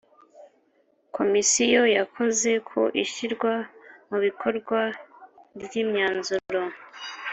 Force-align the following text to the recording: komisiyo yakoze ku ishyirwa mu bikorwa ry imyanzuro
komisiyo 1.15 1.81
yakoze 1.97 2.51
ku 2.67 2.81
ishyirwa 3.03 3.53
mu 4.09 4.17
bikorwa 4.25 4.79
ry 5.63 5.73
imyanzuro 5.83 6.61